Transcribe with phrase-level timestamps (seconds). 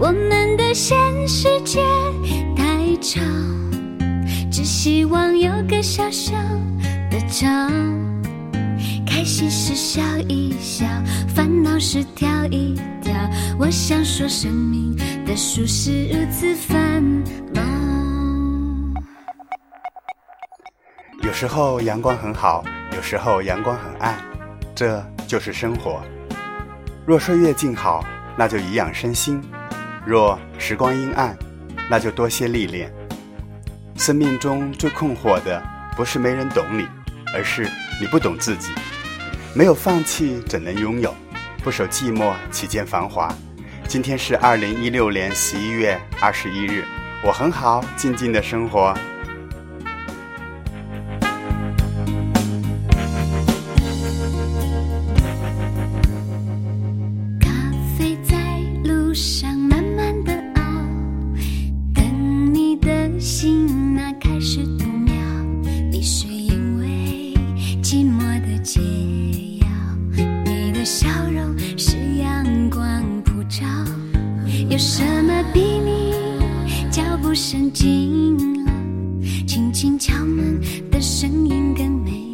[0.00, 0.96] 我们的现
[1.26, 1.82] 世界
[2.56, 3.20] 太吵，
[4.48, 6.32] 只希望有个小小
[7.10, 7.48] 的照。
[9.04, 10.86] 开心时笑一笑，
[11.34, 13.12] 烦恼时跳一跳。
[13.58, 14.94] 我想说，生命
[15.26, 17.02] 的树是如此繁
[17.52, 18.94] 忙。
[21.22, 22.62] 有时候阳光很好，
[22.94, 24.16] 有时候阳光很暗，
[24.76, 26.00] 这就是生活。
[27.04, 28.04] 若岁月静好，
[28.36, 29.40] 那就颐养身心；
[30.06, 31.36] 若时光阴暗，
[31.90, 32.92] 那就多些历练。
[33.96, 35.62] 生命中最困惑的，
[35.96, 36.86] 不是没人懂你，
[37.34, 37.68] 而是
[38.00, 38.72] 你不懂自己。
[39.54, 41.14] 没有放弃，怎能拥有？
[41.64, 43.34] 不守寂寞，岂见繁华？
[43.88, 46.84] 今天是二零一六年十一月二十一日，
[47.24, 48.94] 我很好，静静的生活。
[74.78, 76.14] 有什么比你
[76.88, 78.72] 脚步声近了？
[79.44, 82.27] 轻轻敲门的声音更美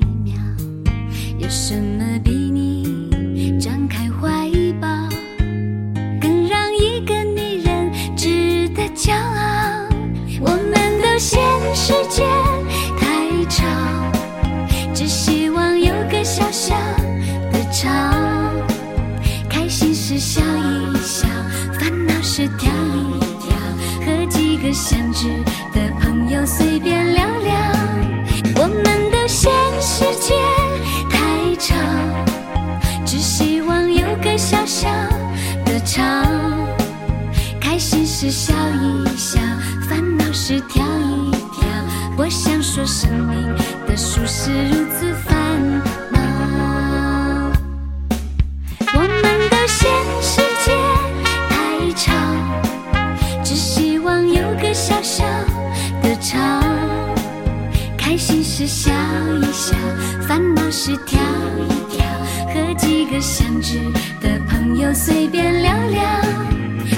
[60.64, 61.20] 烦恼时跳
[61.58, 62.06] 一跳，
[62.48, 63.78] 和几个相知
[64.18, 66.02] 的朋友随便聊聊。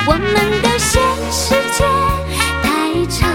[0.07, 1.85] 我们的现世界
[2.63, 3.27] 太吵，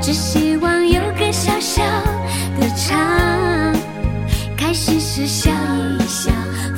[0.00, 1.82] 只希望有个小小
[2.60, 2.94] 的照。
[4.56, 5.50] 开心时笑
[5.98, 6.30] 一笑，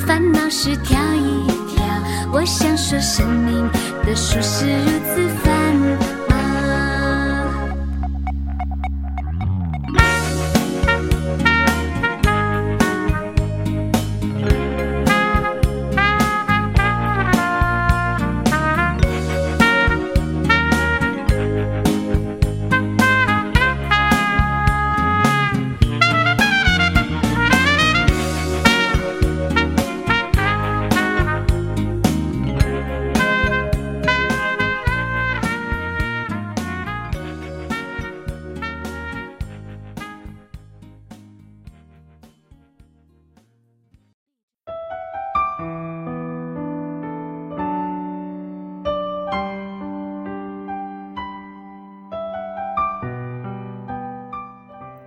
[0.07, 1.45] 烦恼时跳一
[1.75, 1.85] 跳。
[2.31, 3.69] 我想说，生命
[4.07, 5.29] 的树是如此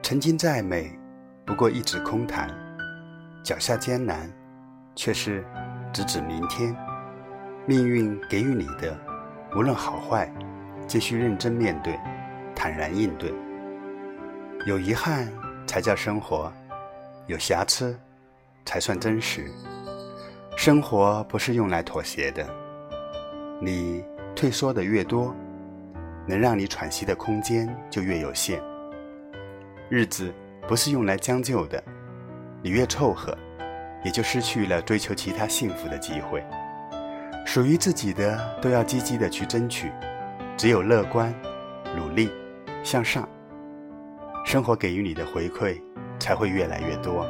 [0.08, 0.96] 曾经再美，
[1.44, 2.46] 不过一纸空谈；
[3.42, 4.32] 脚下艰难，
[4.94, 5.44] 却是
[5.92, 6.76] 直指明天。
[7.66, 8.96] 命运给予你的，
[9.56, 10.32] 无论好坏，
[10.86, 11.98] 皆需认真面对，
[12.54, 13.34] 坦然应对。
[14.64, 15.28] 有遗憾
[15.66, 16.52] 才叫生活，
[17.26, 17.98] 有瑕疵
[18.64, 19.50] 才算真实。
[20.56, 22.48] 生活不是用来妥协的，
[23.60, 24.04] 你
[24.36, 25.34] 退缩的越多，
[26.28, 28.62] 能让你喘息的空间就越有限。
[29.88, 30.34] 日子
[30.66, 31.82] 不是用来将就的，
[32.60, 33.36] 你越凑合，
[34.04, 36.44] 也就失去了追求其他幸福的机会。
[37.44, 39.92] 属于自己的都要积极的去争取，
[40.56, 41.32] 只有乐观、
[41.96, 42.30] 努力、
[42.82, 43.28] 向上，
[44.44, 45.80] 生活给予你的回馈
[46.18, 47.24] 才会越来越多。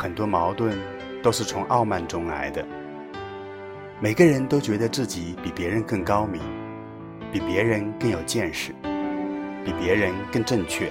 [0.00, 0.74] 很多矛盾，
[1.22, 2.64] 都是从傲慢中来的。
[4.00, 6.40] 每个人都觉得自己比别人更高明，
[7.30, 8.72] 比别人更有见识，
[9.62, 10.90] 比别人更正确，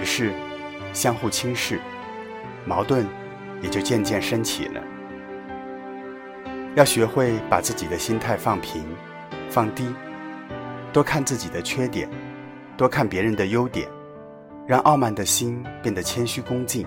[0.00, 0.32] 于是
[0.94, 1.78] 相互轻视，
[2.64, 3.06] 矛盾
[3.60, 4.82] 也就渐渐升起了。
[6.76, 8.82] 要学会把自己的心态放平、
[9.50, 9.94] 放低，
[10.90, 12.08] 多看自己的缺点，
[12.78, 13.86] 多看别人的优点。
[14.66, 16.86] 让傲慢的心变得谦虚恭敬，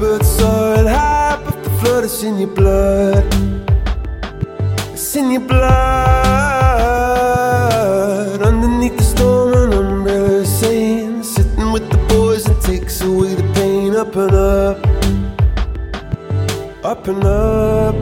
[0.00, 3.24] a soaring high, but the flood is in your blood.
[4.92, 5.64] It's in your blood.
[8.42, 13.42] Underneath the storm, an umbrella is saying, sitting with the boys and takes away the
[13.54, 13.94] pain.
[13.94, 14.78] Up and up,
[16.84, 17.93] up and up.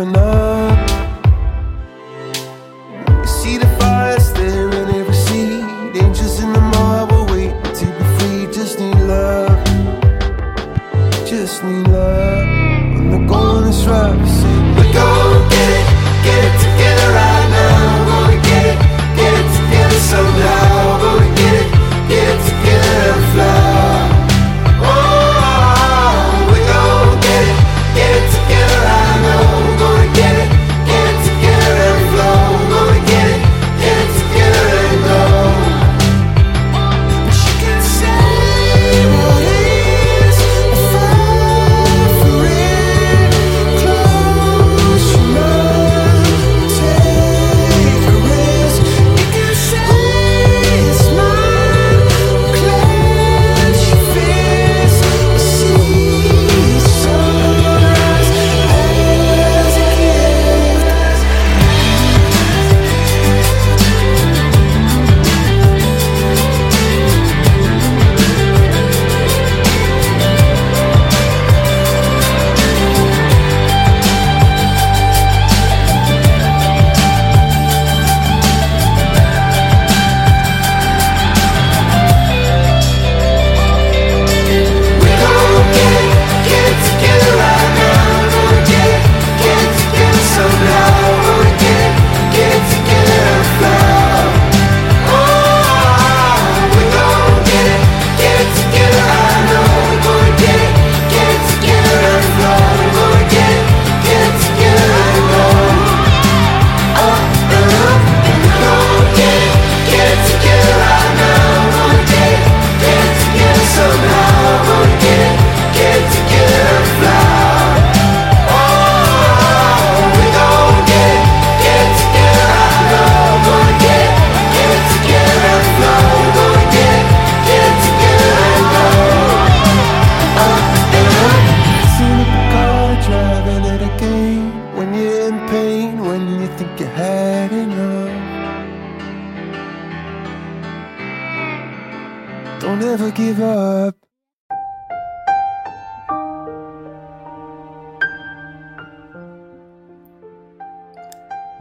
[0.00, 0.49] open up.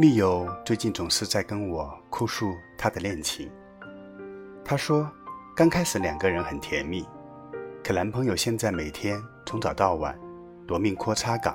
[0.02, 3.52] 密友最近总是在跟我哭诉他的恋情。
[4.64, 5.12] 他说，
[5.54, 7.06] 刚开始两个人很甜蜜，
[7.84, 10.18] 可男朋友现在每天从早到晚
[10.66, 11.54] 夺命拖擦岗，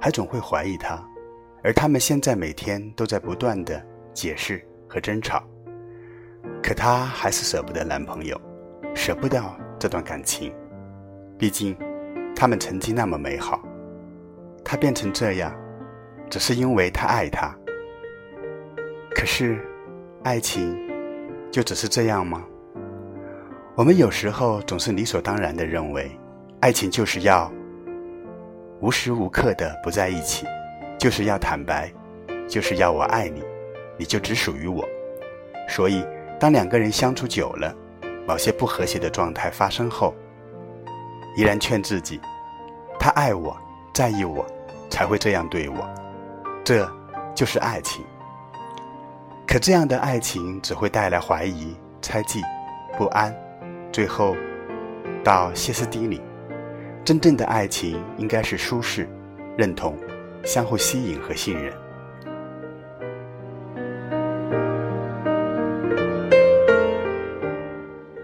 [0.00, 1.04] 还总会怀疑她，
[1.64, 5.42] 而他们现在每天都在不断的解释和争吵。
[6.62, 8.40] 可她还是舍不得男朋友，
[8.94, 10.54] 舍不掉这段感情，
[11.36, 11.76] 毕竟
[12.36, 13.60] 他们曾经那么美好，
[14.64, 15.52] 他变成这样。
[16.30, 17.52] 只是因为他爱她，
[19.10, 19.60] 可是，
[20.22, 20.78] 爱情
[21.50, 22.44] 就只是这样吗？
[23.74, 26.10] 我们有时候总是理所当然的认为，
[26.60, 27.50] 爱情就是要
[28.80, 30.46] 无时无刻的不在一起，
[30.96, 31.92] 就是要坦白，
[32.48, 33.42] 就是要我爱你，
[33.98, 34.88] 你就只属于我。
[35.68, 36.04] 所以，
[36.38, 37.74] 当两个人相处久了，
[38.26, 40.14] 某些不和谐的状态发生后，
[41.36, 42.20] 依然劝自己，
[43.00, 43.56] 他爱我，
[43.92, 44.46] 在意我，
[44.88, 45.88] 才会这样对我。
[46.70, 46.88] 这
[47.34, 48.04] 就是爱情，
[49.44, 52.40] 可这样的爱情只会带来怀疑、猜忌、
[52.96, 53.34] 不安，
[53.90, 54.36] 最后
[55.24, 56.22] 到歇斯底里。
[57.04, 59.08] 真正的爱情应该是舒适、
[59.58, 59.98] 认同、
[60.44, 61.74] 相互吸引和信任。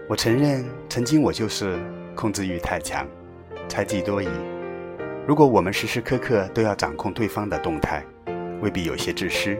[0.07, 1.77] 我承认，曾经我就是
[2.15, 3.05] 控制欲太强，
[3.67, 4.29] 猜忌多疑。
[5.27, 8.01] 如果我们时时刻刻都要掌控对方的动态，
[8.61, 9.57] 未必有些自私，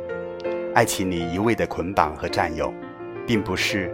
[0.74, 2.74] 爱情里一味的捆绑和占有，
[3.26, 3.94] 并不是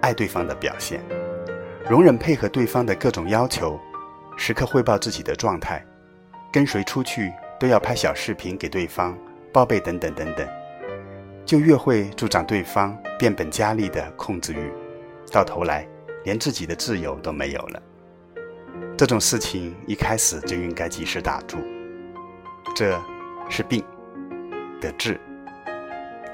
[0.00, 1.00] 爱对方的表现。
[1.88, 3.80] 容忍配合对方的各种要求，
[4.36, 5.84] 时刻汇报自己的状态，
[6.52, 9.18] 跟谁出去都要拍小视频给对方
[9.52, 10.48] 报备等等等等，
[11.44, 14.70] 就越会助长对方变本加厉的控制欲，
[15.32, 15.84] 到头来
[16.24, 17.82] 连自己的自由都没有了。
[18.96, 21.58] 这种事情一开始就应该及时打住。
[22.76, 22.96] 这。
[23.50, 23.84] 是病
[24.80, 25.20] 得治，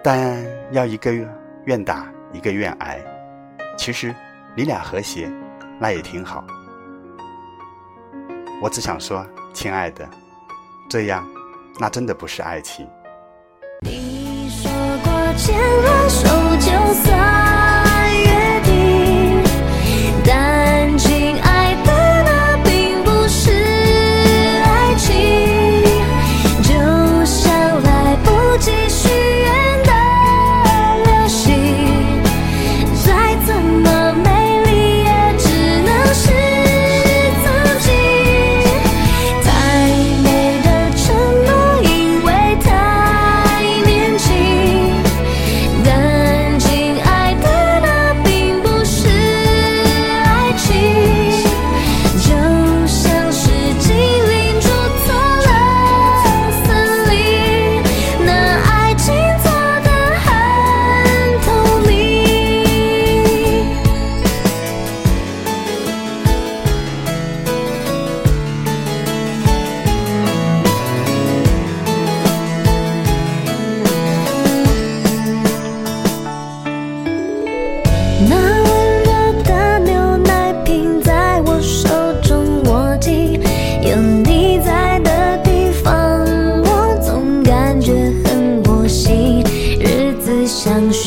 [0.04, 1.12] 但要一个
[1.64, 3.00] 愿打一个愿挨。
[3.76, 4.14] 其实
[4.54, 5.28] 你俩和谐，
[5.80, 6.44] 那也挺好。
[8.62, 10.08] 我只想说，亲爱的，
[10.88, 11.26] 这样
[11.80, 12.87] 那真的不是爱情。
[13.80, 14.70] 你说
[15.02, 16.45] 过牵了手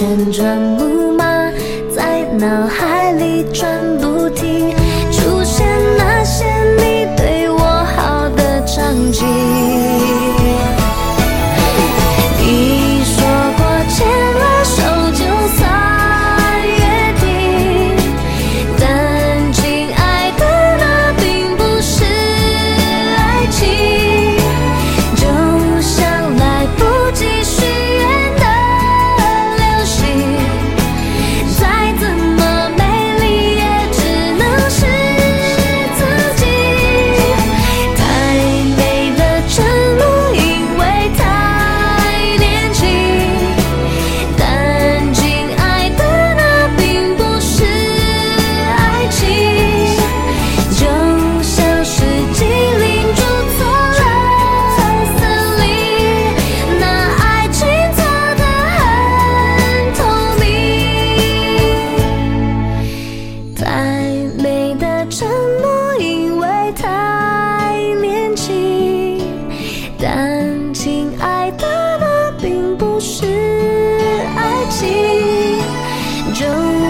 [0.10, 1.09] 旋转木。
[70.02, 71.68] 但亲爱的
[72.00, 73.26] 那并不是
[74.36, 74.88] 爱情
[76.34, 76.46] 就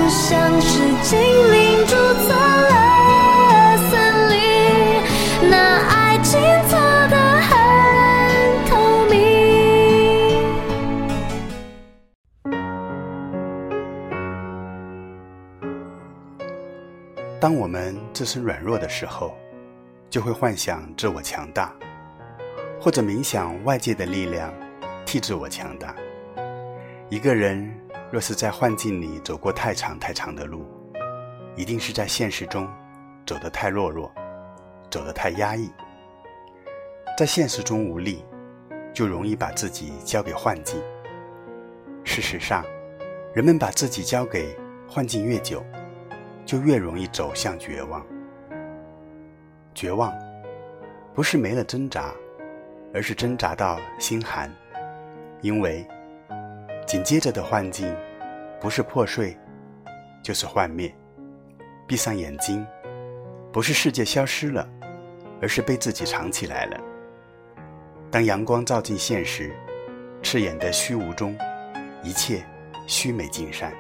[0.10, 4.38] 像是精灵住错了森林
[5.50, 6.78] 那爱情错
[7.10, 7.50] 的很
[8.70, 8.72] 透
[9.10, 9.18] 明。
[17.40, 19.34] 当我们自身软弱的时候
[20.12, 21.74] 就会幻想自我强大。
[22.82, 24.54] 或者冥想外界的力量
[25.06, 25.94] 替自我强大。
[27.10, 27.70] 一个人
[28.12, 30.66] 若是在幻境里走过太长太长的路，
[31.56, 32.68] 一定是在现实中
[33.26, 34.12] 走得太懦弱，
[34.90, 35.70] 走得太压抑。
[37.18, 38.24] 在现实中无力，
[38.94, 40.82] 就容易把自己交给幻境。
[42.06, 42.64] 事实上，
[43.34, 44.58] 人们把自己交给
[44.88, 45.64] 幻境越久，
[46.46, 48.06] 就越容易走向绝望。
[49.76, 50.18] 绝望，
[51.14, 52.14] 不是没了挣扎，
[52.94, 54.52] 而是挣扎到心寒，
[55.42, 55.88] 因为
[56.86, 57.96] 紧接着的幻境，
[58.60, 59.38] 不是破碎，
[60.24, 60.94] 就是幻灭。
[61.88, 62.66] 闭上眼睛，
[63.52, 64.68] 不是世界消失了，
[65.42, 66.80] 而是被自己藏起来了。
[68.12, 69.56] 当阳光照进现实，
[70.22, 71.38] 刺眼的虚无中，
[72.04, 72.44] 一切
[72.88, 73.74] 虚美尽散。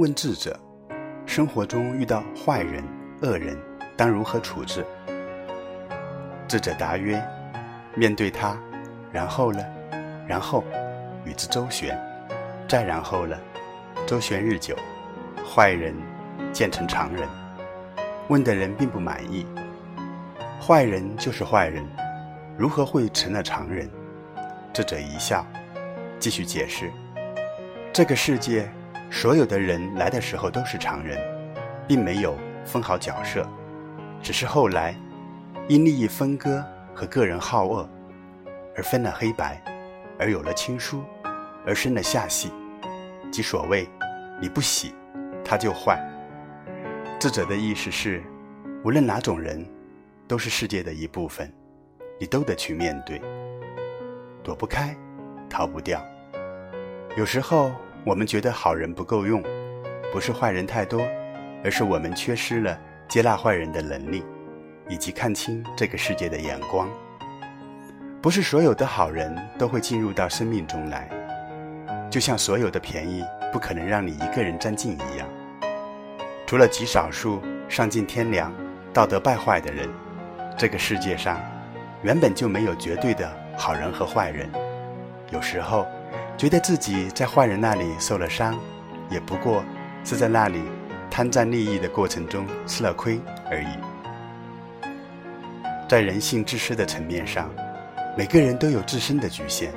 [0.00, 0.58] 问智者：
[1.26, 2.82] 生活中遇到坏人、
[3.20, 3.54] 恶人，
[3.98, 4.82] 当如何处置？
[6.48, 7.22] 智者答曰：
[7.94, 8.58] 面对他，
[9.12, 9.62] 然后呢？
[10.26, 10.64] 然后
[11.26, 11.94] 与之周旋，
[12.66, 13.36] 再然后呢？
[14.06, 14.74] 周旋日久，
[15.44, 15.94] 坏人
[16.50, 17.28] 渐成常人。
[18.28, 19.44] 问的人并不满意。
[20.66, 21.84] 坏人就是坏人，
[22.56, 23.86] 如何会成了常人？
[24.72, 25.44] 智者一笑，
[26.18, 26.90] 继续解释：
[27.92, 28.66] 这个世界。
[29.10, 31.18] 所有的人来的时候都是常人，
[31.86, 33.46] 并没有分好角色，
[34.22, 34.94] 只是后来
[35.68, 37.88] 因利益分割和个人好恶
[38.76, 39.60] 而分了黑白，
[40.18, 41.02] 而有了亲疏，
[41.66, 42.52] 而生了下系，
[43.32, 43.86] 即所谓
[44.40, 44.94] 你不喜，
[45.44, 46.00] 他就坏。
[47.18, 48.22] 智者的意思是，
[48.84, 49.66] 无论哪种人，
[50.28, 51.52] 都是世界的一部分，
[52.18, 53.20] 你都得去面对，
[54.42, 54.96] 躲不开，
[55.48, 56.00] 逃不掉。
[57.16, 57.72] 有时候。
[58.02, 59.42] 我们觉得好人不够用，
[60.10, 61.02] 不是坏人太多，
[61.62, 64.24] 而是我们缺失了接纳坏人的能力，
[64.88, 66.88] 以及看清这个世界的眼光。
[68.22, 71.10] 不是所有的好人都会进入到生命中来，
[72.10, 75.28] 就像所有的便宜不可能让你一个人占尽一样。
[76.46, 78.50] 除了极少数丧尽天良、
[78.94, 79.86] 道德败坏的人，
[80.56, 81.38] 这个世界上
[82.02, 84.50] 原本就没有绝对的好人和坏人。
[85.30, 85.86] 有时候。
[86.40, 88.58] 觉得自己在坏人那里受了伤，
[89.10, 89.62] 也不过
[90.06, 90.62] 是在那里
[91.10, 93.66] 贪占利益的过程中吃了亏而已。
[95.86, 97.50] 在人性自私的层面上，
[98.16, 99.70] 每个人都有自身的局限。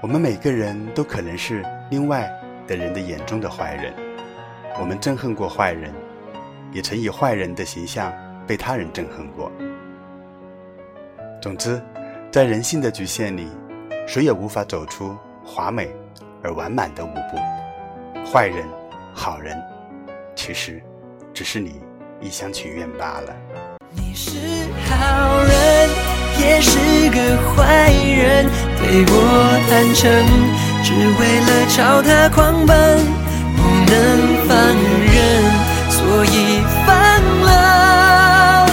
[0.00, 2.26] 我们每个人都可能是另外
[2.66, 3.92] 的人的眼中的坏人。
[4.80, 5.92] 我们憎恨过坏人，
[6.72, 8.10] 也曾以坏人的形象
[8.46, 9.52] 被他人憎恨过。
[11.42, 11.78] 总之，
[12.32, 13.46] 在人性的局限里。
[14.06, 15.90] 谁也无法走出华美
[16.42, 17.36] 而完满的舞步。
[18.24, 18.64] 坏人、
[19.12, 19.60] 好人，
[20.36, 20.80] 其实
[21.34, 21.80] 只是你
[22.20, 23.34] 一厢情愿罢了。
[23.90, 24.38] 你是
[24.88, 25.90] 好人，
[26.40, 26.78] 也是
[27.10, 27.18] 个
[27.50, 28.46] 坏人，
[28.78, 29.12] 对我
[29.68, 30.04] 坦诚，
[30.84, 32.98] 只为了朝他狂奔，
[33.56, 33.94] 不能
[34.46, 34.56] 放
[35.02, 35.18] 任，
[35.90, 36.86] 所以放
[37.42, 38.68] 了。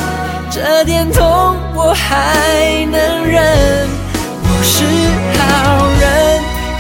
[0.52, 4.03] 这点痛我还能忍。
[4.76, 4.80] 是
[5.38, 5.44] 好
[6.02, 6.04] 人，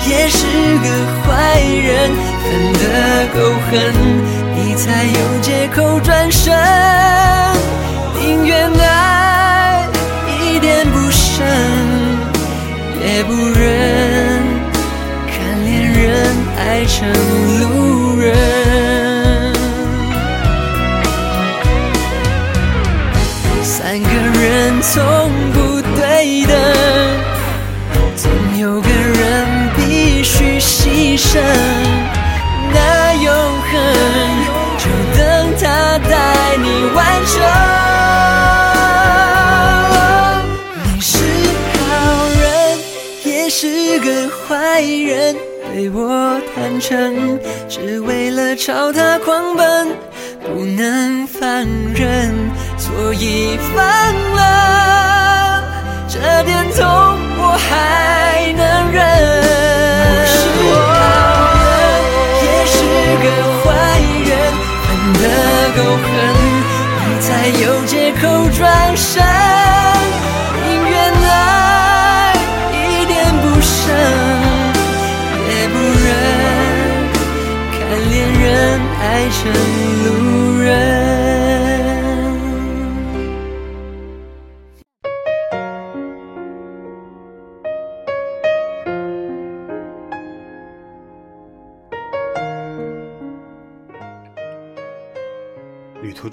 [0.09, 0.39] 也是
[0.79, 0.87] 个
[1.21, 1.29] 坏
[1.61, 2.09] 人，
[2.41, 2.83] 分得
[3.35, 3.37] 够
[3.69, 3.71] 狠，
[4.55, 6.51] 你才有借口转身。
[8.19, 9.87] 宁愿爱
[10.27, 11.45] 一点不深，
[12.99, 13.61] 也不忍
[15.27, 16.03] 看恋人
[16.57, 17.07] 爱成
[17.59, 18.33] 路人。
[23.61, 26.82] 三个人从不对等。
[31.33, 31.41] 牺牲，
[32.71, 32.77] 那
[33.15, 33.71] 永恒
[34.77, 34.85] 就
[35.17, 35.19] 等
[35.59, 36.13] 他带
[36.57, 37.33] 你完成。
[40.83, 41.17] 你是
[41.79, 41.81] 好
[42.39, 42.43] 人，
[43.23, 45.35] 也是个坏人，
[45.73, 49.87] 对我坦诚，只为了朝他狂奔，
[50.43, 51.49] 不能放
[51.95, 52.31] 任，
[52.77, 53.81] 所以放
[54.35, 55.63] 了
[56.07, 56.85] 这点痛，
[57.39, 58.03] 我还。
[58.55, 59.01] 能忍，
[65.75, 66.05] 够狠
[67.05, 69.23] 你才有借口转身
[70.67, 72.33] 宁愿爱
[72.71, 73.95] 一点不剩
[75.49, 76.05] 也不忍
[77.71, 79.41] 看恋人爱成
[80.03, 81.22] 路人。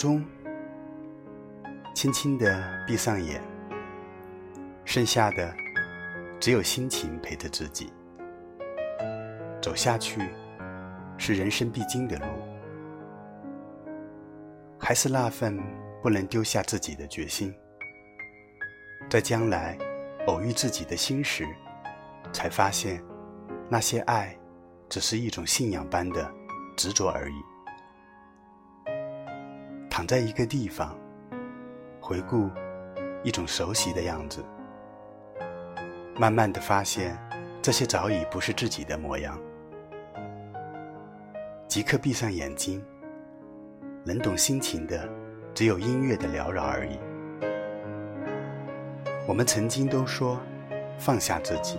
[0.00, 0.24] 中，
[1.94, 3.38] 轻轻地闭上眼，
[4.82, 5.54] 剩下的
[6.40, 7.92] 只有心情陪着自己。
[9.60, 10.22] 走下去，
[11.18, 12.24] 是人生必经的路，
[14.78, 15.60] 还是那份
[16.02, 17.54] 不能丢下自己的决心？
[19.10, 19.76] 在将来
[20.28, 21.46] 偶遇自己的心时，
[22.32, 23.04] 才发现，
[23.68, 24.34] 那些爱，
[24.88, 26.32] 只是一种信仰般的
[26.74, 27.49] 执着而已。
[30.00, 30.96] 躺在一个地方，
[32.00, 32.48] 回顾
[33.22, 34.42] 一种熟悉的样子，
[36.18, 37.18] 慢慢的发现，
[37.60, 39.38] 这些早已不是自己的模样。
[41.68, 42.82] 即刻闭上眼睛，
[44.02, 45.06] 能懂心情的，
[45.52, 46.98] 只有音乐的缭绕而已。
[49.28, 50.40] 我们曾经都说
[50.96, 51.78] 放下自己，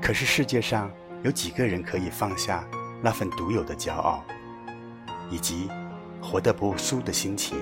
[0.00, 0.88] 可是世界上
[1.24, 2.64] 有几个人可以放下
[3.02, 4.22] 那份独有的骄傲，
[5.28, 5.68] 以及？
[6.22, 7.58] 活得不输的心情。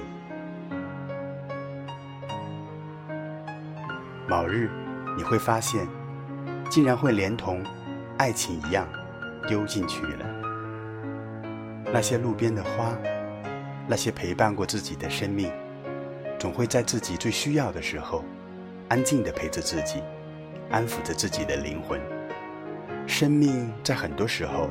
[4.28, 4.70] 某日，
[5.16, 5.86] 你会发现，
[6.68, 7.64] 竟然会连同
[8.18, 8.86] 爱情一样
[9.46, 10.26] 丢进去了。
[11.90, 12.94] 那些路边的花，
[13.86, 15.50] 那些陪伴过自己的生命，
[16.38, 18.22] 总会在自己最需要的时候，
[18.88, 20.02] 安静地陪着自己，
[20.70, 21.98] 安抚着自己的灵魂。
[23.06, 24.68] 生命在很多时候，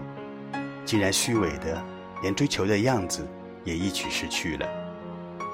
[0.85, 1.83] 竟然虚伪的，
[2.21, 3.27] 连追求的样子。
[3.67, 4.65] 也一起失去了，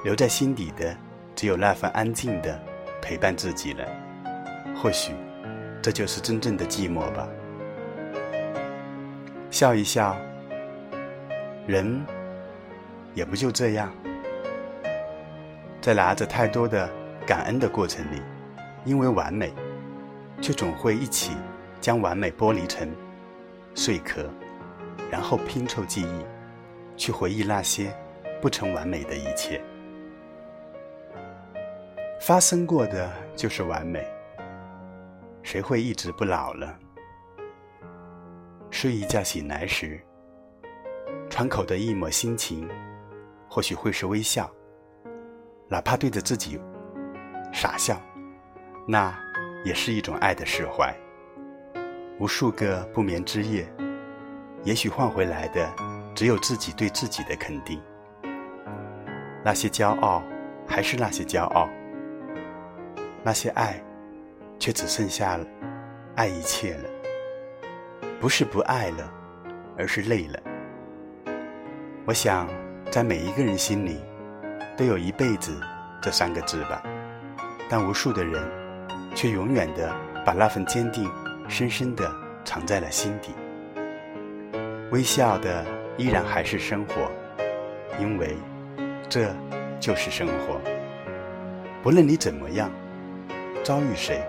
[0.04, 0.96] 留在心底的
[1.34, 2.62] 只有那份安静的
[3.02, 3.84] 陪伴自己了。
[4.76, 5.12] 或许，
[5.82, 7.26] 这就是真正的寂寞吧。
[9.50, 10.16] 笑一笑，
[11.66, 12.06] 人
[13.14, 13.92] 也不就这样，
[15.80, 16.88] 在拿着太多的
[17.26, 18.22] 感恩的过程里，
[18.84, 19.52] 因为完美，
[20.40, 21.32] 却总会一起
[21.80, 22.88] 将完美剥离成
[23.74, 24.30] 碎壳，
[25.10, 27.92] 然后拼凑记忆，去回忆那些。
[28.44, 29.58] 不成完美的一切，
[32.20, 34.06] 发生过的就是完美。
[35.42, 36.78] 谁会一直不老呢？
[38.70, 39.98] 睡一觉醒来时，
[41.30, 42.68] 窗口的一抹心情，
[43.48, 44.52] 或许会是微笑，
[45.66, 46.60] 哪怕对着自己
[47.50, 47.98] 傻笑，
[48.86, 49.18] 那
[49.64, 50.94] 也是一种爱的释怀。
[52.20, 53.66] 无数个不眠之夜，
[54.64, 55.74] 也许换回来的
[56.14, 57.80] 只有自己对自己的肯定。
[59.46, 60.22] 那些骄傲，
[60.66, 61.68] 还是那些骄傲；
[63.22, 63.78] 那些爱，
[64.58, 65.44] 却只剩下了
[66.16, 66.84] 爱一切了。
[68.18, 69.12] 不是不爱了，
[69.76, 70.40] 而是累了。
[72.06, 72.48] 我想，
[72.90, 74.00] 在每一个人心里，
[74.78, 75.60] 都有一辈子
[76.00, 76.82] 这三个字吧。
[77.68, 78.42] 但无数的人，
[79.14, 81.10] 却永远的把那份坚定，
[81.50, 82.10] 深深的
[82.46, 83.34] 藏在了心底。
[84.90, 85.66] 微笑的
[85.98, 87.10] 依然还是生活，
[88.00, 88.34] 因为。
[89.14, 89.32] 这
[89.78, 90.60] 就是生活。
[91.84, 92.68] 不论你怎么样，
[93.62, 94.20] 遭遇谁，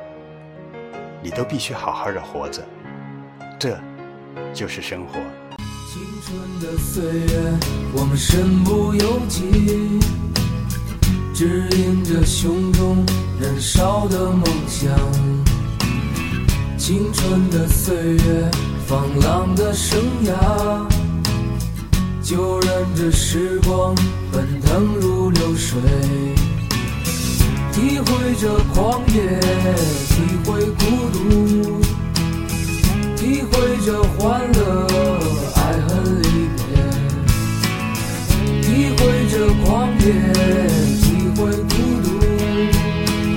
[1.23, 2.61] 你都必须好好的活着。
[3.57, 3.79] 这
[4.53, 5.13] 就是生活。
[5.91, 7.51] 青春的岁月，
[7.95, 9.99] 我们身不由己，
[11.33, 13.03] 指引着胸中
[13.41, 14.95] 燃烧的梦想。
[16.77, 18.51] 青春的岁月，
[18.85, 20.94] 放浪的生涯。
[22.25, 23.93] 就任这时光
[24.31, 25.79] 奔腾如流水，
[27.71, 29.39] 体会着狂野，
[30.09, 30.83] 体会孤
[31.13, 31.79] 独，
[33.15, 34.87] 体会着欢乐，
[35.55, 36.25] 爱恨离
[36.57, 36.65] 别，
[38.63, 39.33] 体会着
[39.63, 40.03] 狂野。
[41.03, 41.05] 体
[41.37, 42.07] 会孤独，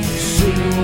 [0.03, 0.33] 是
[0.79, 0.81] 我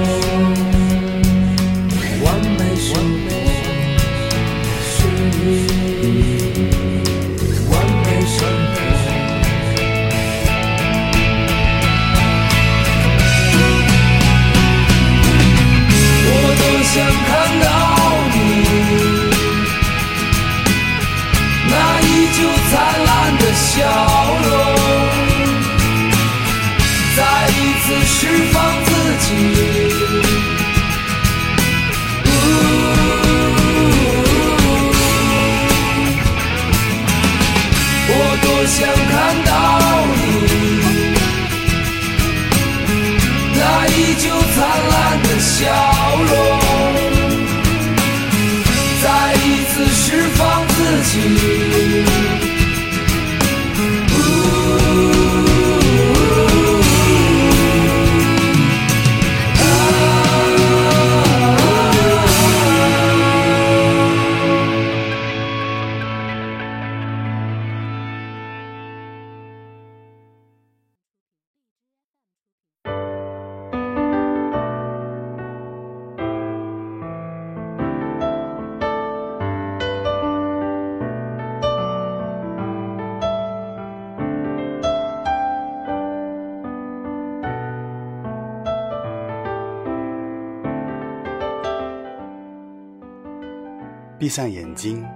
[94.25, 95.07] 闭上眼睛，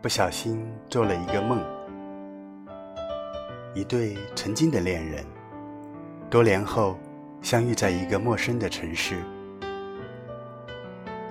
[0.00, 1.58] 不小心做了一个梦。
[3.74, 5.26] 一对曾经的恋人，
[6.30, 6.96] 多年后
[7.42, 9.16] 相遇在一个陌生的城市。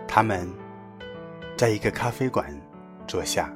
[0.06, 0.46] 他们
[1.56, 2.54] 在一个咖啡馆
[3.08, 3.50] 坐下，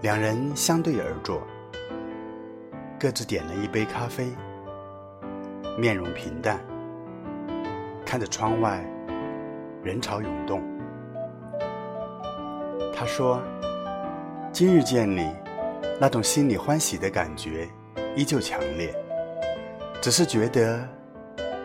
[0.00, 1.42] 两人相对而坐，
[3.00, 4.28] 各自点了一杯咖啡，
[5.76, 6.60] 面容平淡，
[8.06, 8.80] 看着窗外
[9.82, 10.62] 人潮涌动。
[12.94, 13.40] 他说
[14.52, 15.30] ：“今日见你。”
[16.02, 17.68] 那种心里欢喜的感觉
[18.16, 18.94] 依旧强烈，
[20.00, 20.82] 只是觉得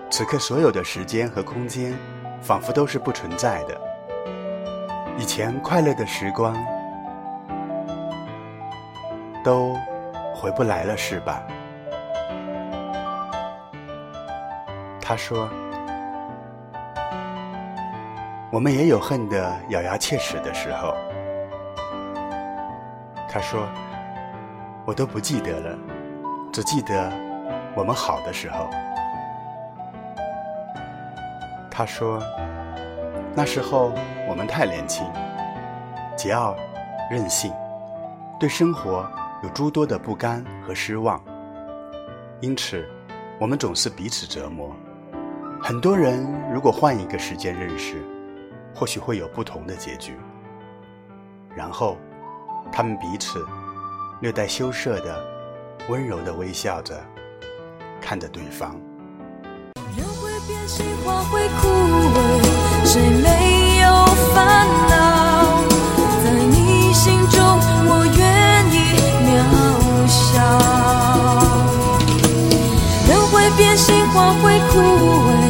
[0.09, 1.97] 此刻所有的时间和空间
[2.41, 3.81] 仿佛都是不存在的。
[5.17, 6.53] 以前快乐的时光
[9.41, 9.73] 都
[10.33, 11.41] 回不来了，是吧？
[14.99, 15.49] 他说
[18.55, 20.95] ：“我们也有恨得咬牙切齿的时候。”
[23.27, 23.67] 他说。
[24.87, 25.75] 我都不记得了，
[26.53, 27.11] 只记得
[27.75, 28.69] 我们好的时候。
[31.71, 32.21] 他说
[33.33, 33.91] ：“那时候
[34.29, 35.03] 我们太年轻，
[36.15, 36.55] 桀骜
[37.09, 37.51] 任性，
[38.39, 39.09] 对生活
[39.41, 41.19] 有诸多的不甘和失望，
[42.41, 42.87] 因此
[43.39, 44.71] 我们总是彼此折磨。
[45.59, 48.05] 很多人如果换一个时间认识，
[48.75, 50.17] 或许会有不同的结局。
[51.55, 51.97] 然后
[52.71, 53.43] 他们彼此。”
[54.21, 55.21] 略带羞涩的、
[55.89, 56.97] 温柔的微笑着，
[57.99, 58.73] 看着对方。
[59.97, 64.93] 人会变心，花会枯萎，谁没有烦恼？
[66.23, 67.37] 在你心中，
[67.87, 68.73] 我愿意
[69.27, 69.27] 渺
[70.07, 70.15] 小。
[73.09, 74.79] 人会变心，花会枯
[75.27, 75.44] 萎，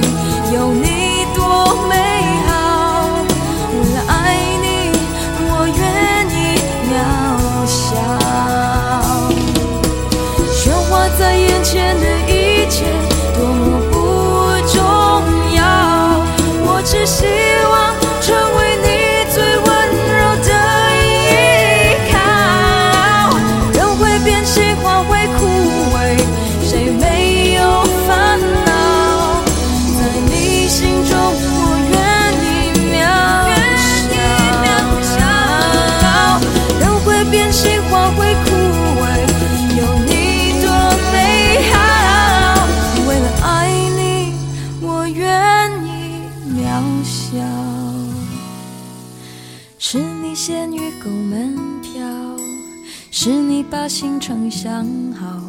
[53.98, 55.40] 心程想好，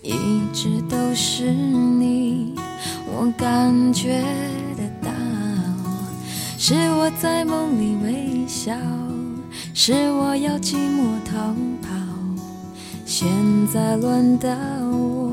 [0.00, 0.14] 一
[0.52, 2.54] 直都是你，
[3.04, 4.22] 我感觉
[4.76, 5.10] 得到。
[6.56, 8.76] 是我在梦里微笑，
[9.74, 11.88] 是我要寂寞逃跑。
[13.04, 13.26] 现
[13.74, 14.48] 在轮到
[14.92, 15.32] 我，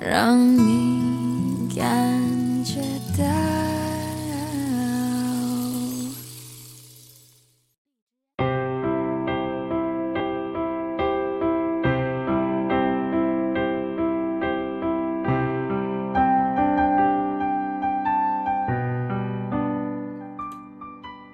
[0.00, 0.67] 让你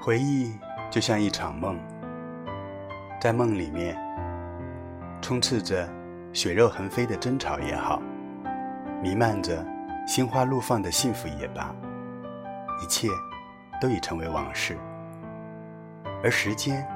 [0.04, 0.52] 回忆
[0.90, 1.78] 就像一场梦，
[3.18, 3.96] 在梦里面
[5.22, 5.88] 充斥着
[6.34, 8.02] 血肉横飞的争吵也好，
[9.02, 9.64] 弥漫着
[10.06, 11.74] 心花怒放的幸福也罢，
[12.82, 13.08] 一切
[13.80, 14.76] 都已成为往事，
[16.22, 16.86] 而时间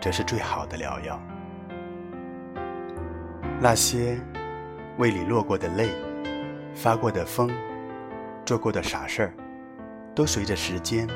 [0.00, 1.20] 则是最好的良药。
[3.60, 4.18] 那些
[4.98, 5.88] 为你落过的泪、
[6.74, 7.48] 发过的疯、
[8.44, 9.34] 做过的傻事儿，
[10.16, 11.08] 都随着时间。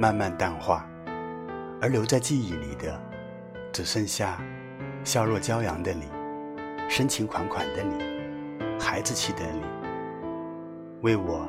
[0.00, 0.86] 慢慢淡化，
[1.82, 2.96] 而留在记忆里的，
[3.72, 4.40] 只剩下
[5.02, 6.04] 笑若骄阳的你，
[6.88, 8.04] 深情款款的你，
[8.78, 9.62] 孩子气的你，
[11.00, 11.44] 为我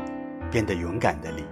[0.49, 1.45] 变得勇敢的你。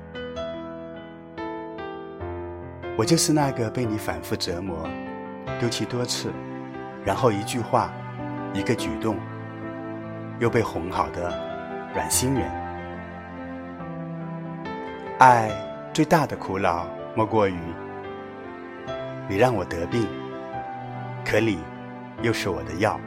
[2.97, 4.89] 我就是那个被你反复折磨、
[5.59, 6.31] 丢弃多次，
[7.05, 7.93] 然后一句话、
[8.55, 9.17] 一个举动，
[10.39, 11.29] 又被哄好的
[11.93, 12.49] 软心人。
[15.19, 15.66] 爱。
[15.97, 17.57] 最大的苦恼莫过于，
[19.27, 20.05] 你让我得病，
[21.25, 21.57] 可你
[22.21, 22.99] 又是我的药。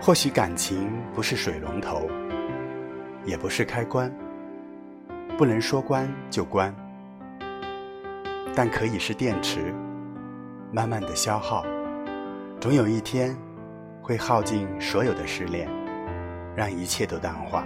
[0.00, 2.10] 或许感情不是水龙头，
[3.24, 4.12] 也不是开关，
[5.38, 6.74] 不能说关就关，
[8.52, 9.72] 但可以是电池，
[10.72, 11.64] 慢慢的消耗，
[12.58, 13.32] 总有一天
[14.02, 15.68] 会耗尽所有的失恋，
[16.56, 17.64] 让一切都淡化。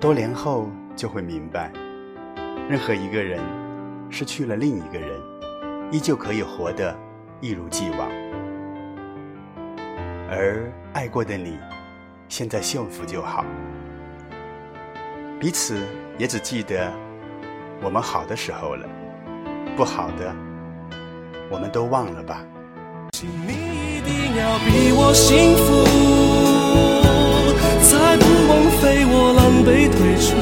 [0.00, 1.70] 多年后就会明白，
[2.70, 3.38] 任何一个人
[4.08, 5.20] 失去了另一个人，
[5.92, 6.96] 依旧可以活得
[7.38, 8.08] 一如既往。
[10.30, 11.58] 而爱过的你，
[12.28, 13.44] 现在幸福就好。
[15.38, 15.78] 彼此
[16.16, 16.90] 也只记得
[17.82, 18.88] 我们好的时候了，
[19.76, 20.34] 不好的，
[21.50, 22.42] 我们都忘了吧。
[23.12, 25.84] 请你一定要比我幸福，
[29.64, 30.34] 被退出。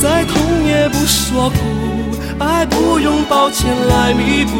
[0.00, 0.34] 再痛
[0.66, 1.56] 也不说苦，
[2.38, 4.52] 爱不用抱歉来弥补，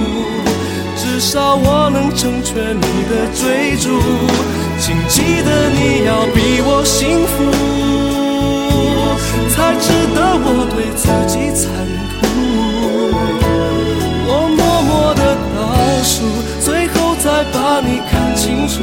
[0.96, 4.00] 至少我能成全你的追逐。
[4.78, 7.34] 请记得你要比我幸福。
[9.54, 11.70] 才值得我对自己残
[12.18, 12.22] 酷。
[14.26, 15.20] 我默默的
[15.54, 15.56] 倒
[16.02, 16.12] 数，
[16.60, 18.82] 最后再把你看清楚。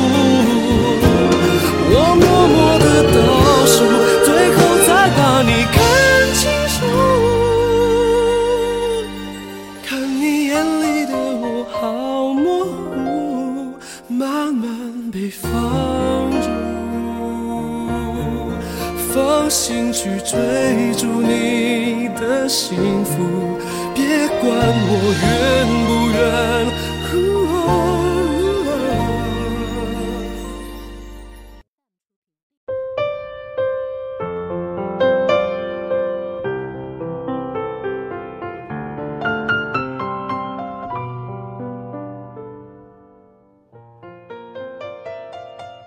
[20.23, 23.57] 追逐你的幸福，
[23.95, 26.21] 别管我愿不愿。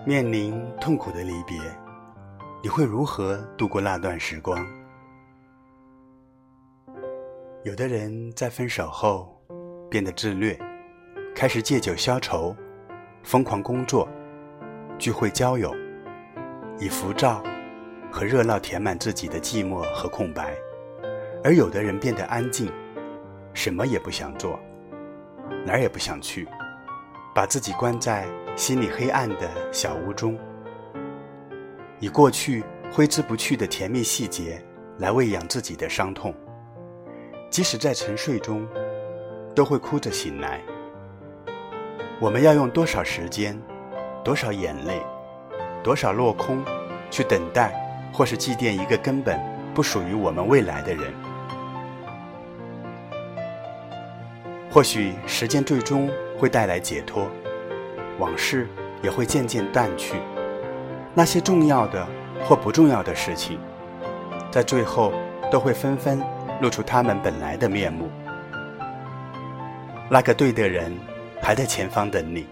[0.07, 1.44] 面临痛苦的离别，你
[2.75, 4.67] 会如何度过那段时光？
[7.63, 9.41] 有的人在分手后
[9.89, 10.59] 变得自虐，
[11.37, 12.53] 开始借酒消愁，
[13.23, 14.09] 疯狂工作，
[14.99, 15.73] 聚会交友，
[16.81, 17.41] 以浮躁
[18.11, 20.47] 和热闹填满自己的寂寞和空白；
[21.45, 22.73] 而有的人变得安静，
[23.53, 24.59] 什么也不想做，
[25.65, 26.49] 哪儿也不想去，
[27.33, 28.27] 把自己关在。
[28.57, 30.39] 心里黑暗的小屋中，
[32.01, 34.63] 以过去挥之不去的甜蜜细节
[34.99, 36.35] 来喂养自己的伤痛。
[37.51, 38.67] 即使在沉睡中，
[39.55, 40.61] 都会哭着醒来。
[42.21, 43.61] 我们要用多少时间、
[44.25, 45.01] 多少眼泪、
[45.83, 46.65] 多少落空，
[47.11, 47.73] 去等待
[48.13, 49.41] 或是祭奠一个根本
[49.75, 51.13] 不属于我们未来的人？
[54.71, 57.29] 或许时间最终会带来解脱。
[58.19, 58.69] 往事
[59.03, 60.17] 也会渐渐淡去，
[61.15, 62.07] 那些重要的
[62.45, 63.59] 或不重要的事情，
[64.51, 65.13] 在最后
[65.51, 66.21] 都会纷纷
[66.61, 68.11] 露出他们本来的面目。
[70.11, 70.93] 那个对的人
[71.41, 72.47] 还在前方等你，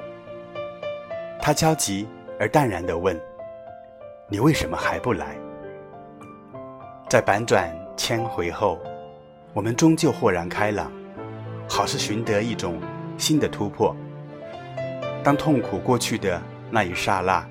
[1.41, 2.09] 他焦急
[2.39, 3.21] 而淡然地问
[4.29, 5.37] ：“你为什么还不来？”
[7.11, 8.79] 在百转千回后，
[9.53, 10.91] 我们终究豁然开朗，
[11.69, 12.81] 好似寻得一种
[13.19, 13.95] 新的突破。
[15.23, 16.41] 当痛苦过去的
[16.71, 17.47] 那一刹那，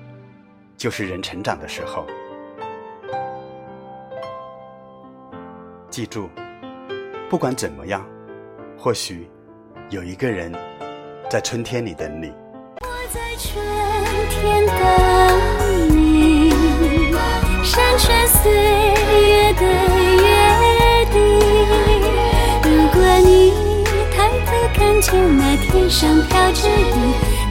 [0.82, 2.04] 就是人成长的时候。
[5.88, 6.28] 记住，
[7.30, 8.04] 不管怎么样，
[8.76, 9.30] 或许
[9.90, 10.52] 有一个人
[11.30, 12.32] 在春天里等你。
[12.80, 13.64] 我在春
[14.28, 14.76] 天等
[15.96, 16.50] 你，
[17.62, 19.62] 山川岁月的
[20.18, 20.26] 约
[21.12, 21.14] 定。
[22.64, 23.54] 如果你
[24.10, 26.90] 抬头看见那天上飘着雨。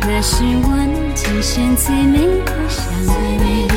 [0.04, 3.12] 那是我今生最美的相遇。
[3.42, 3.71] 轻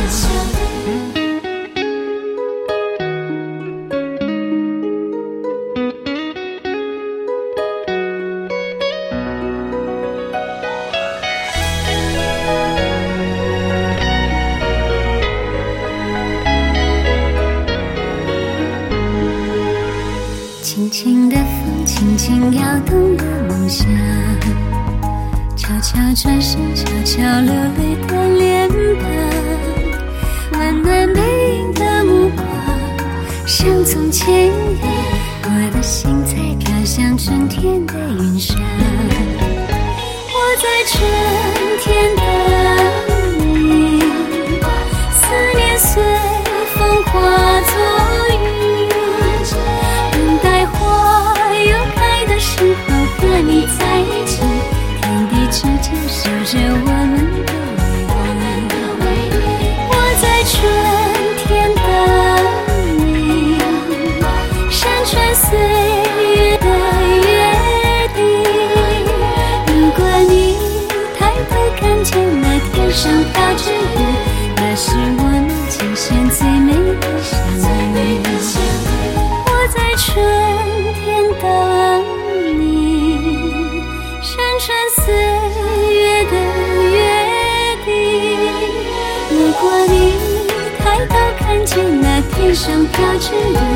[92.66, 93.73] 像飘起的